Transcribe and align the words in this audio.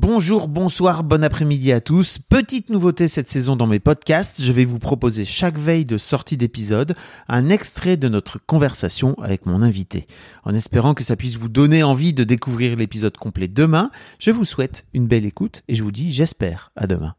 Bonjour, 0.00 0.46
bonsoir, 0.46 1.02
bon 1.02 1.24
après-midi 1.24 1.72
à 1.72 1.80
tous. 1.80 2.20
Petite 2.20 2.70
nouveauté 2.70 3.08
cette 3.08 3.26
saison 3.26 3.56
dans 3.56 3.66
mes 3.66 3.80
podcasts, 3.80 4.44
je 4.44 4.52
vais 4.52 4.64
vous 4.64 4.78
proposer 4.78 5.24
chaque 5.24 5.58
veille 5.58 5.84
de 5.84 5.98
sortie 5.98 6.36
d'épisode 6.36 6.94
un 7.26 7.48
extrait 7.48 7.96
de 7.96 8.08
notre 8.08 8.38
conversation 8.46 9.16
avec 9.20 9.44
mon 9.44 9.60
invité. 9.60 10.06
En 10.44 10.54
espérant 10.54 10.94
que 10.94 11.02
ça 11.02 11.16
puisse 11.16 11.34
vous 11.34 11.48
donner 11.48 11.82
envie 11.82 12.12
de 12.12 12.22
découvrir 12.22 12.76
l'épisode 12.76 13.16
complet 13.16 13.48
demain, 13.48 13.90
je 14.20 14.30
vous 14.30 14.44
souhaite 14.44 14.86
une 14.94 15.08
belle 15.08 15.24
écoute 15.24 15.62
et 15.66 15.74
je 15.74 15.82
vous 15.82 15.90
dis 15.90 16.12
j'espère 16.12 16.70
à 16.76 16.86
demain. 16.86 17.16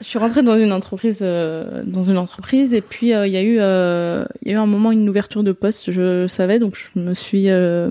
Je 0.00 0.06
suis 0.06 0.18
rentrée 0.18 0.42
dans 0.42 0.56
une 0.58 0.72
entreprise, 0.72 1.18
euh, 1.20 1.82
dans 1.86 2.04
une 2.04 2.16
entreprise, 2.16 2.72
et 2.72 2.80
puis 2.80 3.12
euh, 3.12 3.26
il 3.26 3.32
y 3.34 3.36
a 3.36 3.42
eu, 3.42 3.58
euh, 3.60 4.24
il 4.40 4.48
y 4.48 4.50
a 4.52 4.54
eu 4.54 4.58
un 4.58 4.64
moment 4.64 4.90
une 4.90 5.06
ouverture 5.06 5.42
de 5.44 5.52
poste. 5.52 5.90
Je 5.90 6.26
savais, 6.28 6.58
donc 6.58 6.76
je 6.76 6.98
me 6.98 7.12
suis, 7.12 7.48
je 7.48 7.90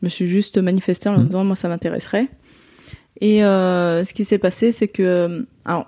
me 0.00 0.08
suis 0.08 0.28
juste 0.28 0.56
manifestée 0.56 1.10
en 1.10 1.18
Mhm. 1.18 1.26
disant 1.26 1.44
moi 1.44 1.56
ça 1.56 1.68
m'intéresserait. 1.68 2.30
Et 3.20 3.44
euh, 3.44 4.04
ce 4.04 4.14
qui 4.14 4.24
s'est 4.24 4.38
passé, 4.38 4.72
c'est 4.72 4.88
que, 4.88 5.46
alors, 5.64 5.86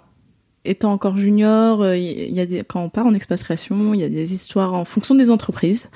étant 0.64 0.92
encore 0.92 1.16
junior, 1.16 1.82
euh, 1.82 1.96
il 1.96 2.32
y 2.32 2.40
a 2.40 2.46
des, 2.46 2.62
quand 2.62 2.82
on 2.82 2.88
part 2.90 3.06
en 3.06 3.14
expatriation, 3.14 3.94
il 3.94 4.00
y 4.00 4.04
a 4.04 4.08
des 4.08 4.34
histoires 4.34 4.74
en 4.74 4.84
fonction 4.84 5.14
des 5.14 5.30
entreprises. 5.30 5.88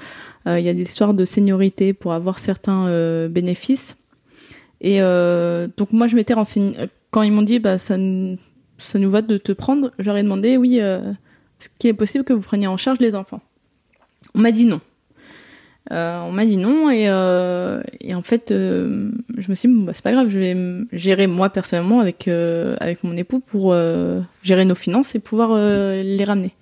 Euh, 0.47 0.59
Il 0.59 0.65
y 0.65 0.69
a 0.69 0.75
des 0.75 0.83
histoires 0.83 1.13
de 1.13 1.25
seniorité 1.25 1.93
pour 1.93 2.13
avoir 2.13 2.39
certains 2.39 2.87
euh, 2.87 3.29
bénéfices. 3.29 3.97
Et 4.81 5.01
euh, 5.01 5.69
donc 5.77 5.93
moi, 5.93 6.07
je 6.07 6.17
m'étais 6.17 6.35
renseignée 6.35 6.77
quand 7.11 7.23
ils 7.23 7.33
m'ont 7.33 7.43
dit, 7.43 7.59
bah 7.59 7.79
ça, 7.79 7.97
ça 8.79 8.99
nous 8.99 9.11
va 9.11 9.23
de 9.23 9.39
te 9.39 9.53
prendre. 9.53 9.93
J'aurais 9.99 10.23
demandé, 10.23 10.57
oui, 10.57 10.81
euh, 10.81 11.13
est-ce 11.61 11.69
qu'il 11.79 11.91
est 11.91 11.95
possible 11.95 12.25
que 12.25 12.33
vous 12.33 12.43
preniez 12.43 12.67
en 12.67 12.77
charge 12.77 12.99
les 13.01 13.15
enfants 13.15 13.41
On 14.35 14.41
m'a 14.41 14.53
dit 14.53 14.67
non. 14.67 14.81
Euh, 15.93 16.21
on 16.23 16.33
m'a 16.33 16.45
dit 16.45 16.57
non 16.57 16.91
et, 16.91 17.09
euh, 17.09 17.81
en 18.13 18.23
fait 18.23 18.51
euh, 18.51 19.13
je 19.39 19.49
me 19.49 19.55
suis 19.55 19.69
dit 19.69 19.85
bah, 19.85 19.93
c'est 19.95 20.03
pas 20.03 20.11
grave 20.11 20.29
je 20.29 20.39
vais 20.39 20.57
gérer 20.93 21.29
moi 21.29 21.49
personnellement 21.51 22.01
avec 22.01 22.27
avec 22.27 23.05
mon 23.05 23.17
époux 23.17 23.41
pour 23.41 23.75
gérer 24.43 24.65
nos 24.65 24.75
finances 24.75 25.15
et 25.15 25.21
pouvoir 25.21 25.57
les 25.57 26.25
ramener. 26.25 26.55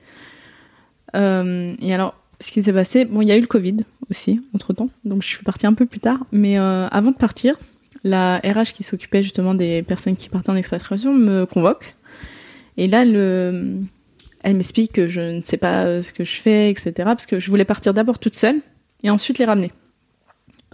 Et 1.14 1.94
alors 1.94 2.14
ce 2.40 2.50
qui 2.50 2.62
s'est 2.62 2.72
passé 2.72 3.04
bon 3.04 3.22
il 3.22 3.28
y 3.28 3.32
a 3.32 3.36
eu 3.36 3.40
le 3.40 3.46
Covid 3.46 3.78
aussi 4.10 4.42
entre 4.54 4.74
temps 4.74 4.90
donc 5.04 5.22
je 5.22 5.28
suis 5.28 5.44
partie 5.44 5.66
un 5.66 5.74
peu 5.74 5.86
plus 5.86 6.00
tard 6.00 6.18
mais 6.30 6.58
avant 6.58 7.10
de 7.10 7.16
partir 7.16 7.58
la 8.02 8.36
RH 8.44 8.74
qui 8.74 8.82
s'occupait 8.82 9.22
justement 9.22 9.54
des 9.54 9.82
personnes 9.82 10.16
qui 10.16 10.28
partaient 10.28 10.50
en 10.50 10.56
expatriation 10.56 11.14
me 11.14 11.46
convoque. 11.46 11.94
Et 12.76 12.88
là 12.88 13.06
le 13.06 13.78
elle 14.42 14.56
m'explique 14.56 14.92
que 14.92 15.08
je 15.08 15.22
ne 15.22 15.40
sais 15.40 15.56
pas 15.56 16.02
ce 16.02 16.12
que 16.12 16.24
je 16.24 16.36
fais 16.36 16.68
etc 16.68 16.92
parce 16.96 17.24
que 17.24 17.40
je 17.40 17.48
voulais 17.48 17.64
partir 17.64 17.94
d'abord 17.94 18.18
toute 18.18 18.36
seule 18.36 18.60
et 19.04 19.10
ensuite 19.10 19.38
les 19.38 19.44
ramener. 19.44 19.70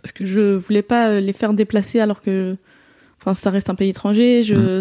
Parce 0.03 0.13
que 0.13 0.25
je 0.25 0.55
voulais 0.55 0.81
pas 0.83 1.09
euh, 1.11 1.21
les 1.21 1.35
faire 1.35 1.53
déplacer 1.53 2.01
alors 2.01 2.23
que, 2.23 2.57
enfin, 3.21 3.35
ça 3.35 3.51
reste 3.51 3.69
un 3.69 3.75
pays 3.75 3.91
étranger. 3.91 4.43
Je, 4.43 4.81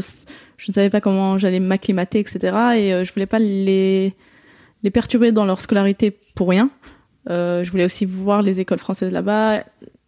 je 0.57 0.71
ne 0.71 0.73
savais 0.73 0.89
pas 0.89 1.01
comment 1.01 1.37
j'allais 1.37 1.59
m'acclimater, 1.59 2.19
etc. 2.19 2.37
Et 2.77 2.93
euh, 2.93 3.03
je 3.03 3.11
voulais 3.11 3.25
pas 3.25 3.39
les 3.39 4.13
les 4.81 4.91
perturber 4.91 5.33
dans 5.33 5.43
leur 5.43 5.59
scolarité 5.59 6.17
pour 6.37 6.47
rien. 6.49 6.69
Euh, 7.29 7.65
je 7.65 7.71
voulais 7.71 7.83
aussi 7.83 8.05
voir 8.05 8.41
les 8.41 8.61
écoles 8.61 8.79
françaises 8.79 9.11
là-bas, 9.11 9.63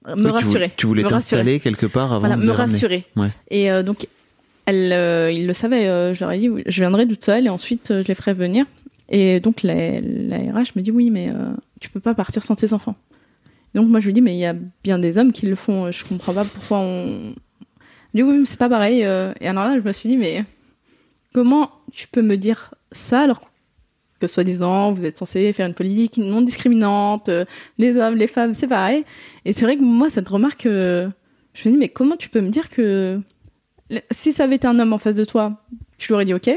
me 0.07 0.23
Oui, 0.23 0.31
rassurer. 0.31 0.71
Tu 0.77 0.85
voulais 0.87 1.03
t'installer 1.03 1.59
quelque 1.59 1.85
part 1.87 2.11
avant 2.13 2.21
Voilà, 2.21 2.37
de 2.37 2.43
me 2.45 2.51
rassurer. 2.51 3.03
Ouais. 3.17 3.27
Et 3.49 3.69
euh, 3.69 3.83
donc, 3.83 4.07
elle, 4.65 4.93
euh, 4.93 5.29
il 5.29 5.45
le 5.45 5.53
savait. 5.53 5.87
euh, 5.89 6.13
je 6.13 6.21
leur 6.21 6.31
ai 6.31 6.39
dit, 6.39 6.49
je 6.65 6.79
viendrai 6.81 7.05
toute 7.05 7.23
seule 7.25 7.47
et 7.47 7.49
ensuite 7.49 7.87
je 8.01 8.07
les 8.07 8.15
ferai 8.15 8.33
venir. 8.33 8.65
Et 9.09 9.41
donc 9.41 9.61
la, 9.63 9.99
la 9.99 10.37
RH 10.37 10.71
me 10.77 10.81
dit, 10.81 10.91
oui, 10.91 11.09
mais 11.09 11.29
tu 11.81 11.89
peux 11.89 11.99
pas 11.99 12.13
partir 12.13 12.43
sans 12.43 12.55
tes 12.55 12.71
enfants. 12.71 12.95
Donc 13.73 13.87
moi 13.87 13.99
je 13.99 14.07
lui 14.07 14.13
dis, 14.13 14.21
mais 14.21 14.35
il 14.35 14.39
y 14.39 14.45
a 14.45 14.55
bien 14.83 14.99
des 14.99 15.17
hommes 15.17 15.31
qui 15.31 15.45
le 15.45 15.55
font. 15.55 15.85
euh, 15.85 15.91
Je 15.91 16.03
comprends 16.05 16.33
pas 16.33 16.45
pourquoi 16.45 16.79
on. 16.79 17.33
Du 18.13 18.23
coup, 18.25 18.31
oui, 18.31 18.45
c'est 18.45 18.59
pas 18.59 18.69
pareil. 18.69 19.05
euh. 19.05 19.33
Et 19.39 19.47
alors 19.47 19.65
là, 19.65 19.77
je 19.79 19.87
me 19.87 19.91
suis 19.93 20.09
dit, 20.09 20.17
mais 20.17 20.43
comment 21.33 21.71
tu 21.93 22.07
peux 22.07 22.21
me 22.21 22.35
dire 22.35 22.73
ça 22.91 23.21
alors 23.21 23.41
que 24.19 24.27
soi-disant 24.27 24.91
vous 24.91 25.03
êtes 25.05 25.17
censé 25.17 25.51
faire 25.53 25.65
une 25.65 25.73
politique 25.73 26.17
non 26.17 26.41
discriminante, 26.41 27.29
euh, 27.29 27.45
les 27.79 27.95
hommes, 27.97 28.15
les 28.15 28.27
femmes, 28.27 28.53
c'est 28.53 28.67
pareil. 28.67 29.03
Et 29.45 29.53
c'est 29.53 29.63
vrai 29.65 29.77
que 29.77 29.83
moi 29.83 30.09
cette 30.09 30.27
remarque, 30.27 30.63
je 30.65 31.07
me 31.65 31.71
dis 31.71 31.77
mais 31.77 31.89
comment 31.89 32.17
tu 32.17 32.29
peux 32.29 32.41
me 32.41 32.49
dire 32.49 32.69
que 32.69 33.19
si 34.11 34.31
ça 34.33 34.43
avait 34.43 34.55
été 34.55 34.67
un 34.67 34.77
homme 34.79 34.93
en 34.93 34.97
face 34.99 35.15
de 35.15 35.25
toi, 35.25 35.63
tu 35.97 36.09
lui 36.09 36.13
aurais 36.15 36.25
dit 36.25 36.33
ok, 36.33 36.49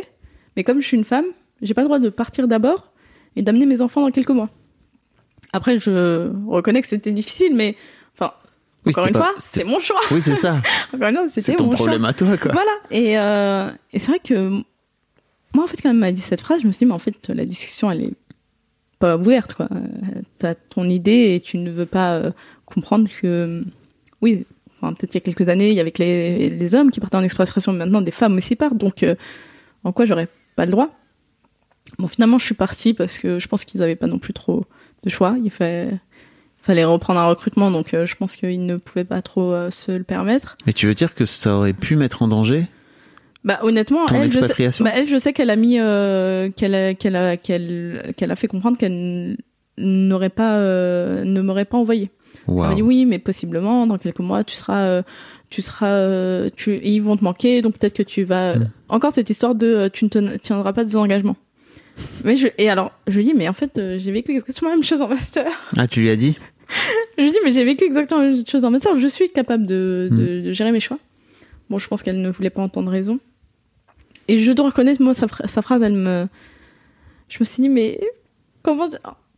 mais 0.57 0.65
comme 0.65 0.81
je 0.81 0.87
suis 0.87 0.97
une 0.97 1.05
femme, 1.05 1.25
j'ai 1.63 1.73
pas 1.75 1.81
le 1.83 1.87
droit 1.89 1.99
de 2.01 2.09
partir 2.11 2.49
d'abord 2.49 2.93
et 3.37 3.43
d'amener 3.43 3.65
mes 3.67 3.81
enfants 3.81 4.03
dans 4.03 4.11
quelques 4.11 4.31
mois. 4.31 4.51
Après, 5.55 5.79
je 5.79 6.31
reconnais 6.47 6.83
que 6.83 6.89
c'était 6.89 7.13
difficile, 7.13 7.55
mais 7.55 7.77
enfin, 8.15 8.33
Oui, 8.85 8.93
encore 8.93 9.07
une 9.07 9.13
pas- 9.13 9.21
fois, 9.21 9.35
c'est 9.39 9.65
mon 9.65 9.79
choix. 9.81 10.01
Oui, 10.11 10.21
c'est 10.21 10.35
ça. 10.35 10.61
Encore 10.93 11.09
une 11.09 11.15
fois, 11.15 11.27
c'est 11.31 11.41
c'était 11.41 11.57
ton 11.57 11.65
mon 11.65 11.71
choix. 11.71 11.87
problème 11.87 12.05
à 12.05 12.13
toi, 12.13 12.37
quoi. 12.37 12.53
Voilà. 12.53 12.73
Et, 12.91 13.19
euh, 13.19 13.71
et 13.93 13.99
c'est 13.99 14.09
vrai 14.09 14.19
que 14.19 14.49
moi, 15.55 15.65
en 15.65 15.67
fait, 15.67 15.81
quand 15.81 15.91
elle 15.91 15.97
m'a 15.97 16.13
dit 16.13 16.21
cette 16.21 16.41
phrase, 16.41 16.61
je 16.63 16.67
me 16.67 16.73
suis 16.73 16.81
dit, 16.81 16.87
mais 16.87 16.93
en 16.95 16.99
fait, 16.99 17.29
la 17.29 17.45
discussion, 17.45 17.91
elle 17.91 18.03
est 18.03 18.13
pas 18.99 19.17
ouverte, 19.17 19.55
quoi. 19.55 19.69
Euh, 19.73 20.21
T'as 20.39 20.55
ton 20.55 20.89
idée 20.89 21.35
et 21.37 21.41
tu 21.41 21.57
ne 21.59 21.71
veux 21.71 21.87
pas 21.87 22.15
euh, 22.17 22.31
comprendre 22.67 23.09
que, 23.23 23.63
oui, 24.21 24.45
enfin, 24.81 24.93
peut-être 24.95 25.15
il 25.15 25.19
y 25.19 25.19
a 25.19 25.21
quelques 25.21 25.49
années, 25.49 25.69
il 25.69 25.75
y 25.75 25.81
avait 25.81 25.93
que 25.93 26.03
les, 26.03 26.51
les 26.51 26.75
hommes 26.75 26.91
qui 26.91 26.99
partaient 27.01 27.17
en 27.17 27.23
expatriation, 27.23 27.73
mais 27.73 27.79
maintenant 27.81 28.01
des 28.01 28.11
femmes 28.11 28.37
aussi 28.37 28.57
partent, 28.57 28.77
donc 28.77 29.03
euh, 29.05 29.15
en 29.85 29.93
quoi 29.93 30.05
j'aurais 30.05 30.29
pas 30.57 30.65
le 30.67 30.73
droit? 30.73 30.91
Bon, 31.99 32.09
finalement, 32.09 32.39
je 32.39 32.45
suis 32.45 32.55
partie 32.55 32.95
parce 32.95 33.19
que 33.19 33.39
je 33.39 33.49
pense 33.49 33.65
qu'ils 33.65 33.83
avaient 33.83 33.97
pas 33.97 34.07
non 34.07 34.19
plus 34.19 34.33
trop 34.33 34.65
de 35.05 35.11
choix. 35.11 35.37
Il 35.43 35.51
fallait, 35.51 35.91
fallait 36.61 36.85
reprendre 36.85 37.21
un 37.21 37.27
recrutement, 37.29 37.71
donc 37.71 37.95
euh, 37.95 38.07
je 38.07 38.17
pense 38.17 38.37
qu'ils 38.37 38.65
ne 38.67 38.77
pouvaient 38.77 39.05
pas 39.05 39.23
trop 39.23 39.53
euh, 39.53 39.71
se 39.71 39.93
le 39.93 40.05
permettre. 40.05 40.57
Mais 40.67 40.73
tu 40.73 40.87
veux 40.87 40.95
dire 40.95 41.15
que 41.15 41.27
ça 41.27 41.55
aurait 41.57 41.73
pu 41.73 41.97
mettre 41.97 42.23
en 42.23 42.29
danger 42.29 42.67
Bah 43.45 43.61
honnêtement, 43.63 44.07
Ton 44.07 44.23
elle 44.23 44.33
je, 44.33 44.41
sais, 44.41 44.83
bah, 44.83 44.91
elle, 44.95 45.07
je 45.07 45.19
sais 45.19 45.33
qu'elle 45.33 45.51
a 45.51 45.57
mis, 45.57 45.79
euh, 45.79 46.51
qu'elle 46.51 46.75
a, 46.75 46.95
qu'elle 46.95 47.17
a, 47.17 47.37
qu'elle, 47.37 48.13
qu'elle 48.17 48.31
a 48.31 48.37
fait 48.37 48.49
comprendre 48.49 48.77
qu'elle 48.79 49.37
n'aurait 49.79 50.31
pas, 50.31 50.55
euh, 50.57 51.25
ne 51.25 51.41
m'aurait 51.41 51.65
pas 51.65 51.77
envoyé. 51.77 52.11
Elle 52.49 52.55
m'a 52.55 52.75
dit 52.75 52.83
oui, 52.83 53.05
mais 53.05 53.19
possiblement 53.19 53.87
dans 53.87 53.97
quelques 53.97 54.19
mois, 54.19 54.43
tu 54.45 54.57
seras, 54.57 54.83
euh, 54.83 55.03
tu 55.51 55.63
seras, 55.63 56.51
tu, 56.57 56.81
ils 56.83 57.01
vont 57.01 57.17
te 57.17 57.23
manquer, 57.25 57.63
donc 57.63 57.79
peut-être 57.79 57.95
que 57.95 58.03
tu 58.03 58.25
vas. 58.25 58.57
Mm. 58.57 58.71
Encore 58.89 59.13
cette 59.13 59.31
histoire 59.31 59.55
de, 59.55 59.89
tu 59.93 60.05
ne 60.05 60.11
te- 60.11 60.37
tiendras 60.39 60.73
pas 60.73 60.85
des 60.85 60.97
engagements. 60.97 61.37
Mais 62.25 62.37
je, 62.37 62.49
et 62.59 62.69
alors, 62.71 62.93
je 63.07 63.17
lui 63.19 63.25
dis, 63.25 63.35
mais 63.35 63.49
en 63.49 63.53
fait, 63.53 63.79
euh, 63.79 63.99
j'ai 63.99 64.11
vécu 64.13 64.33
exactement 64.33 64.71
la 64.71 64.77
même 64.77 64.85
chose 64.85 65.01
en 65.01 65.09
master. 65.09 65.47
Ah, 65.77 65.87
tu 65.87 66.01
lui 66.01 66.11
as 66.11 66.17
dit? 66.17 66.37
Je 67.19 67.23
lui 67.23 67.31
dis, 67.31 67.37
mais 67.45 67.53
j'ai 67.53 67.63
vécu 67.63 67.85
exactement 67.85 68.23
la 68.23 68.31
même 68.31 68.45
chose 68.47 68.65
en 68.65 68.71
master. 68.71 68.97
Je 68.97 69.07
suis 69.07 69.31
capable 69.31 69.67
de, 69.67 70.09
Mm. 70.11 70.15
de, 70.17 70.41
de 70.41 70.53
gérer 70.53 70.73
mes 70.73 70.81
choix. 70.81 70.99
Bon, 71.71 71.79
je 71.79 71.87
pense 71.87 72.03
qu'elle 72.03 72.21
ne 72.21 72.31
voulait 72.31 72.51
pas 72.51 72.63
entendre 72.63 72.91
raison. 72.91 73.21
Et 74.29 74.39
je 74.41 74.51
dois 74.51 74.67
reconnaître, 74.67 75.01
moi, 75.03 75.13
sa 75.15 75.63
phrase, 75.63 75.83
elle 75.83 75.93
me. 75.93 76.27
Je 77.29 77.37
me 77.39 77.45
suis 77.45 77.63
dit, 77.63 77.69
mais 77.69 78.01
comment. 78.63 78.89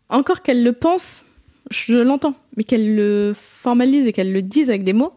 Encore 0.08 0.42
qu'elle 0.42 0.62
le 0.62 0.72
pense, 0.72 1.24
je 1.70 1.96
l'entends. 1.96 2.34
Mais 2.56 2.62
qu'elle 2.64 2.94
le 2.94 3.32
formalise 3.34 4.06
et 4.06 4.12
qu'elle 4.12 4.32
le 4.32 4.40
dise 4.42 4.70
avec 4.70 4.84
des 4.84 4.92
mots. 4.94 5.12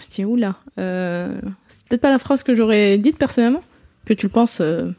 Je 0.00 0.04
me 0.06 0.10
suis 0.10 0.22
dit, 0.22 0.24
oula. 0.24 0.56
Euh, 0.80 1.38
c'est 1.68 1.86
peut-être 1.86 2.00
pas 2.00 2.10
la 2.10 2.18
phrase 2.18 2.42
que 2.42 2.54
j'aurais 2.54 2.96
dite 2.98 3.18
personnellement. 3.18 3.62
Que 4.06 4.14
tu 4.14 4.26
le 4.26 4.32
penses, 4.32 4.58
euh, 4.60 4.90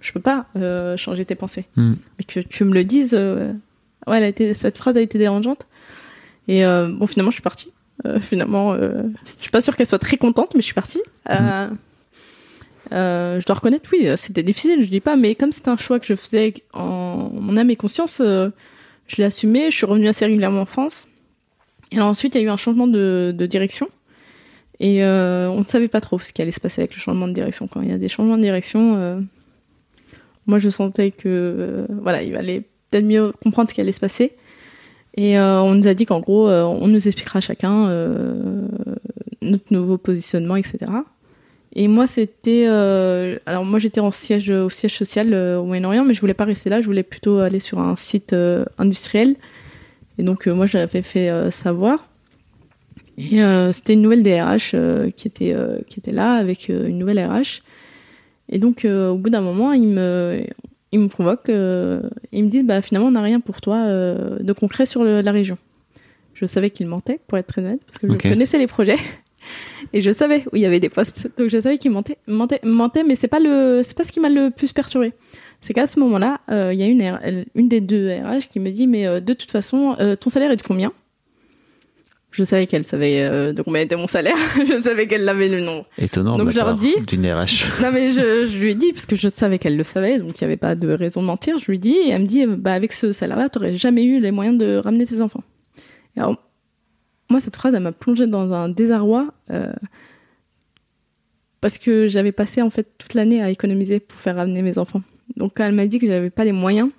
je 0.00 0.12
peux 0.12 0.20
pas 0.20 0.46
euh, 0.56 0.96
changer 0.96 1.24
tes 1.24 1.34
pensées. 1.34 1.66
Hmm. 1.76 1.94
Mais 2.18 2.24
que 2.24 2.40
tu 2.40 2.64
me 2.64 2.72
le 2.72 2.84
dises, 2.84 3.14
euh, 3.14 3.52
ouais, 4.06 4.18
elle 4.18 4.24
a 4.24 4.28
été, 4.28 4.54
cette 4.54 4.78
phrase 4.78 4.96
a 4.96 5.00
été 5.00 5.18
dérangeante. 5.18 5.66
Et 6.48 6.64
euh, 6.64 6.88
bon, 6.88 7.06
finalement, 7.06 7.30
je 7.30 7.36
suis 7.36 7.42
partie. 7.42 7.70
Finalement, 8.22 8.74
je 8.78 9.12
suis 9.42 9.50
pas 9.50 9.60
sûre 9.60 9.76
qu'elle 9.76 9.86
soit 9.86 9.98
très 9.98 10.16
contente, 10.16 10.54
mais 10.54 10.62
je 10.62 10.64
suis 10.64 10.74
partie. 10.74 11.02
Euh, 11.28 11.68
je 13.38 13.44
dois 13.44 13.56
reconnaître, 13.56 13.90
oui, 13.92 14.08
c'était 14.16 14.42
difficile, 14.42 14.82
je 14.82 14.88
dis 14.88 15.00
pas, 15.00 15.16
mais 15.16 15.34
comme 15.34 15.52
c'était 15.52 15.68
un 15.68 15.76
choix 15.76 16.00
que 16.00 16.06
je 16.06 16.14
faisais 16.14 16.54
en 16.72 17.30
mon 17.30 17.58
âme 17.58 17.68
et 17.68 17.76
conscience, 17.76 18.16
je 18.20 19.16
l'ai 19.18 19.24
assumé. 19.24 19.70
Je 19.70 19.76
suis 19.76 19.84
revenue 19.84 20.08
assez 20.08 20.24
régulièrement 20.24 20.62
en 20.62 20.66
France. 20.66 21.08
Et 21.92 21.96
alors 21.96 22.08
ensuite, 22.08 22.34
il 22.34 22.38
y 22.38 22.40
a 22.40 22.46
eu 22.46 22.50
un 22.50 22.56
changement 22.56 22.86
de, 22.86 23.34
de 23.36 23.46
direction. 23.46 23.90
Et 24.80 25.04
on 25.04 25.58
ne 25.58 25.64
savait 25.64 25.88
pas 25.88 26.00
trop 26.00 26.18
ce 26.18 26.32
qui 26.32 26.40
allait 26.40 26.52
se 26.52 26.60
passer 26.60 26.80
avec 26.80 26.94
le 26.94 27.00
changement 27.00 27.28
de 27.28 27.34
direction. 27.34 27.68
Quand 27.68 27.82
il 27.82 27.90
y 27.90 27.92
a 27.92 27.98
des 27.98 28.08
changements 28.08 28.38
de 28.38 28.42
direction, 28.42 29.28
moi 30.50 30.58
je 30.58 30.68
sentais 30.68 31.12
que 31.12 31.22
euh, 31.26 31.86
voilà, 32.02 32.22
il 32.22 32.36
allait 32.36 32.62
peut-être 32.90 33.06
mieux 33.06 33.32
comprendre 33.42 33.70
ce 33.70 33.74
qui 33.74 33.80
allait 33.80 33.92
se 33.92 34.00
passer. 34.00 34.32
Et 35.14 35.38
euh, 35.38 35.60
on 35.62 35.74
nous 35.74 35.86
a 35.86 35.94
dit 35.94 36.06
qu'en 36.06 36.20
gros, 36.20 36.48
euh, 36.48 36.64
on 36.64 36.88
nous 36.88 37.06
expliquera 37.06 37.40
chacun 37.40 37.88
notre 39.42 39.72
nouveau 39.72 39.96
positionnement, 39.96 40.56
etc. 40.56 40.78
Et 41.74 41.88
moi, 41.88 42.06
c'était, 42.06 42.66
alors 42.66 43.64
moi 43.64 43.78
j'étais 43.78 44.00
en 44.00 44.10
siège 44.10 44.50
au 44.50 44.68
siège 44.68 44.94
social 44.94 45.32
au 45.34 45.64
Moyen-Orient, 45.64 46.04
mais 46.04 46.14
je 46.14 46.20
voulais 46.20 46.34
pas 46.34 46.44
rester 46.44 46.68
là. 46.68 46.80
Je 46.80 46.86
voulais 46.86 47.04
plutôt 47.04 47.38
aller 47.38 47.60
sur 47.60 47.78
un 47.78 47.96
site 47.96 48.34
industriel. 48.78 49.36
Et 50.18 50.24
donc 50.24 50.46
moi, 50.48 50.66
j'avais 50.66 51.02
fait 51.02 51.30
savoir. 51.50 52.08
Et 53.18 53.40
c'était 53.72 53.94
une 53.94 54.02
nouvelle 54.02 54.22
DRH 54.24 54.74
qui 55.16 55.28
était 55.28 55.56
qui 55.88 56.00
était 56.00 56.12
là 56.12 56.34
avec 56.34 56.68
une 56.68 56.98
nouvelle 56.98 57.24
RH. 57.24 57.62
Et 58.50 58.58
donc 58.58 58.84
au 58.84 59.16
bout 59.16 59.30
d'un 59.30 59.40
moment, 59.40 59.72
il 59.72 59.86
me 59.88 60.44
il 60.92 60.98
me 61.00 61.08
convoque, 61.08 61.48
ils 61.48 62.44
me 62.44 62.48
disent 62.48 62.64
bah 62.64 62.82
finalement 62.82 63.08
on 63.08 63.12
n'a 63.12 63.22
rien 63.22 63.40
pour 63.40 63.60
toi 63.60 63.86
de 63.86 64.52
concret 64.52 64.86
sur 64.86 65.04
la 65.04 65.32
région. 65.32 65.56
Je 66.34 66.46
savais 66.46 66.70
qu'il 66.70 66.86
mentait, 66.86 67.20
pour 67.26 67.38
être 67.38 67.46
très 67.46 67.62
honnête, 67.62 67.80
parce 67.86 67.98
que 67.98 68.08
je 68.08 68.16
connaissais 68.16 68.58
les 68.58 68.66
projets. 68.66 68.96
Et 69.92 70.00
je 70.00 70.10
savais 70.10 70.44
où 70.52 70.56
il 70.56 70.62
y 70.62 70.66
avait 70.66 70.80
des 70.80 70.88
postes. 70.88 71.30
Donc 71.38 71.48
je 71.48 71.60
savais 71.60 71.78
qu'il 71.78 71.90
mentait, 71.90 72.18
mentait, 72.26 72.60
mentait, 72.62 73.04
mais 73.04 73.14
c'est 73.14 73.28
pas 73.28 73.40
le, 73.40 73.82
c'est 73.82 73.96
pas 73.96 74.04
ce 74.04 74.12
qui 74.12 74.20
m'a 74.20 74.28
le 74.28 74.50
plus 74.50 74.72
perturbé. 74.72 75.12
C'est 75.60 75.74
qu'à 75.74 75.86
ce 75.86 75.98
moment-là, 76.00 76.40
euh, 76.50 76.72
il 76.72 76.80
y 76.80 76.82
a 76.82 76.86
une, 76.86 77.44
une 77.54 77.68
des 77.68 77.80
deux 77.80 78.10
RH 78.10 78.48
qui 78.50 78.60
me 78.60 78.70
dit, 78.70 78.86
mais 78.86 79.06
euh, 79.06 79.20
de 79.20 79.32
toute 79.32 79.50
façon, 79.50 79.96
euh, 80.00 80.16
ton 80.16 80.30
salaire 80.30 80.50
est 80.50 80.56
de 80.56 80.62
combien? 80.62 80.92
Je 82.30 82.44
savais 82.44 82.66
qu'elle 82.66 82.84
savait 82.84 83.52
de 83.52 83.62
combien 83.62 83.82
était 83.82 83.96
mon 83.96 84.06
salaire. 84.06 84.36
je 84.56 84.80
savais 84.80 85.06
qu'elle 85.08 85.24
l'avait 85.24 85.48
le 85.48 85.60
nom. 85.60 85.84
Étonnant. 85.98 86.36
Donc 86.36 86.50
je 86.50 86.56
leur 86.56 86.74
dis. 86.74 86.94
D'une 87.06 87.26
RH. 87.26 87.66
non 87.82 87.90
mais 87.92 88.14
je, 88.14 88.46
je, 88.46 88.58
lui 88.58 88.70
ai 88.70 88.74
dit 88.74 88.92
parce 88.92 89.06
que 89.06 89.16
je 89.16 89.28
savais 89.28 89.58
qu'elle 89.58 89.76
le 89.76 89.84
savait, 89.84 90.18
donc 90.18 90.40
il 90.40 90.44
n'y 90.44 90.46
avait 90.46 90.56
pas 90.56 90.74
de 90.76 90.88
raison 90.92 91.22
de 91.22 91.26
mentir. 91.26 91.58
Je 91.58 91.70
lui 91.70 91.78
dis 91.78 91.96
et 91.96 92.10
elle 92.10 92.22
me 92.22 92.26
dit, 92.26 92.46
bah 92.46 92.72
avec 92.72 92.92
ce 92.92 93.12
salaire-là, 93.12 93.48
tu 93.48 93.58
n'aurais 93.58 93.74
jamais 93.74 94.04
eu 94.04 94.20
les 94.20 94.30
moyens 94.30 94.56
de 94.56 94.76
ramener 94.76 95.06
tes 95.06 95.20
enfants. 95.20 95.42
alors 96.16 96.36
moi, 97.30 97.38
cette 97.38 97.54
phrase, 97.56 97.72
elle 97.74 97.82
m'a 97.82 97.92
plongée 97.92 98.26
dans 98.26 98.52
un 98.52 98.68
désarroi 98.68 99.32
euh, 99.50 99.72
parce 101.60 101.78
que 101.78 102.08
j'avais 102.08 102.32
passé 102.32 102.60
en 102.60 102.70
fait 102.70 102.88
toute 102.98 103.14
l'année 103.14 103.40
à 103.40 103.50
économiser 103.50 104.00
pour 104.00 104.18
faire 104.18 104.36
ramener 104.36 104.62
mes 104.62 104.78
enfants. 104.78 105.02
Donc 105.36 105.52
quand 105.56 105.64
elle 105.64 105.74
m'a 105.74 105.86
dit 105.86 106.00
que 106.00 106.08
j'avais 106.08 106.30
pas 106.30 106.44
les 106.44 106.52
moyens. 106.52 106.90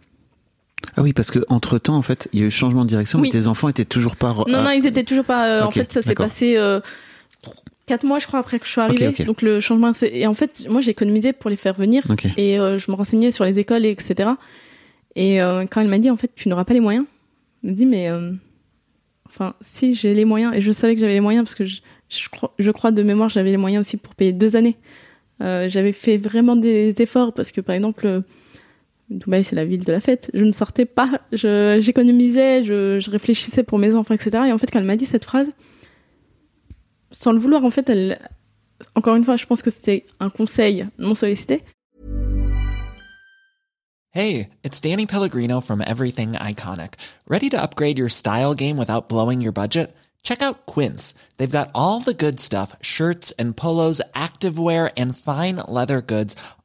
Ah 0.95 1.01
oui, 1.01 1.13
parce 1.13 1.31
que 1.31 1.39
entre 1.49 1.77
temps, 1.77 1.95
en 1.95 2.01
fait, 2.01 2.27
il 2.33 2.39
y 2.39 2.43
a 2.43 2.45
eu 2.45 2.51
changement 2.51 2.83
de 2.83 2.89
direction, 2.89 3.19
mais 3.19 3.29
tes 3.29 3.47
enfants 3.47 3.69
étaient 3.69 3.85
toujours 3.85 4.15
pas. 4.15 4.35
Non, 4.47 4.61
non, 4.61 4.71
ils 4.71 4.85
étaient 4.85 5.03
toujours 5.03 5.25
pas. 5.25 5.47
Euh, 5.47 5.63
en 5.63 5.71
fait, 5.71 5.91
ça 5.91 6.01
s'est 6.01 6.15
passé 6.15 6.57
euh, 6.57 6.79
quatre 7.85 8.05
mois, 8.05 8.19
je 8.19 8.27
crois, 8.27 8.39
après 8.39 8.59
que 8.59 8.65
je 8.65 8.71
suis 8.71 8.81
arrivée. 8.81 9.23
Donc 9.25 9.41
le 9.41 9.59
changement, 9.59 9.91
et 10.01 10.27
en 10.27 10.33
fait, 10.33 10.65
moi, 10.69 10.81
j'ai 10.81 10.91
économisé 10.91 11.33
pour 11.33 11.49
les 11.49 11.55
faire 11.55 11.73
venir, 11.73 12.03
et 12.37 12.55
je 12.57 12.91
me 12.91 12.95
renseignais 12.95 13.31
sur 13.31 13.45
les 13.45 13.59
écoles, 13.59 13.85
etc. 13.85 14.31
Et 15.15 15.39
quand 15.69 15.81
elle 15.81 15.87
m'a 15.87 15.99
dit, 15.99 16.09
en 16.09 16.17
fait, 16.17 16.31
tu 16.35 16.49
n'auras 16.49 16.65
pas 16.65 16.73
les 16.73 16.79
moyens, 16.79 17.05
elle 17.63 17.71
me 17.71 17.75
dit, 17.75 17.85
mais 17.85 18.09
Enfin, 19.33 19.53
si 19.61 19.93
j'ai 19.93 20.13
les 20.13 20.25
moyens, 20.25 20.53
et 20.53 20.59
je 20.59 20.73
savais 20.73 20.93
que 20.93 20.99
j'avais 20.99 21.13
les 21.13 21.21
moyens 21.21 21.45
parce 21.45 21.55
que 21.55 21.65
je, 21.65 21.79
je, 22.09 22.27
crois, 22.27 22.53
je 22.59 22.69
crois 22.69 22.91
de 22.91 23.01
mémoire 23.01 23.29
j'avais 23.29 23.51
les 23.51 23.57
moyens 23.57 23.87
aussi 23.87 23.95
pour 23.95 24.13
payer 24.13 24.33
deux 24.33 24.57
années. 24.57 24.75
Euh, 25.41 25.69
j'avais 25.69 25.93
fait 25.93 26.17
vraiment 26.17 26.57
des 26.57 26.93
efforts 26.99 27.33
parce 27.33 27.53
que 27.53 27.61
par 27.61 27.73
exemple, 27.73 28.05
euh, 28.05 28.21
Dubaï 29.11 29.43
c'est 29.43 29.55
la 29.55 29.65
ville 29.65 29.83
de 29.83 29.91
la 29.91 29.99
fête. 29.99 30.31
Je 30.33 30.43
ne 30.43 30.53
sortais 30.53 30.85
pas, 30.85 31.21
j'économisais, 31.33 32.63
je, 32.63 33.09
réfléchissais 33.09 33.63
pour 33.63 33.77
mes 33.77 33.93
enfants, 33.93 34.13
etc. 34.13 34.43
Et 34.47 34.51
en 34.51 34.57
fait, 34.57 34.71
quand 34.71 34.79
elle 34.79 34.85
m'a 34.85 34.95
dit 34.95 35.05
cette 35.05 35.25
phrase, 35.25 35.51
sans 37.11 37.33
le 37.33 37.39
vouloir, 37.39 37.65
en 37.65 37.69
fait, 37.69 37.89
elle, 37.89 38.19
encore 38.95 39.15
une 39.15 39.25
fois, 39.25 39.35
je 39.35 39.45
pense 39.45 39.61
que 39.61 39.69
c'était 39.69 40.05
un 40.19 40.29
conseil 40.29 40.87
non 40.97 41.13
sollicité. 41.13 41.61
Hey, 44.13 44.49
it's 44.63 44.81
Danny 44.81 45.05
Pellegrino 45.05 45.61
from 45.61 45.81
Everything 45.81 46.33
Iconic. 46.33 46.95
Ready 47.27 47.49
to 47.49 47.61
upgrade 47.61 47.97
your 47.97 48.09
style 48.09 48.53
game 48.53 48.77
without 48.77 49.07
blowing 49.07 49.41
your 49.41 49.53
budget? 49.53 49.95
Check 50.23 50.41
out 50.41 50.65
Quince. 50.65 51.13
They've 51.37 51.49
got 51.49 51.71
all 51.73 52.01
the 52.01 52.13
good 52.13 52.39
stuff 52.39 52.75
shirts 52.81 53.31
and 53.39 53.55
polos, 53.55 54.01
activewear, 54.13 54.91
and 54.97 55.17
fine 55.17 55.57
leather 55.67 56.01
goods, 56.01 56.35